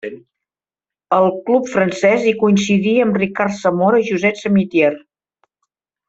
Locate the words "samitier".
4.45-4.89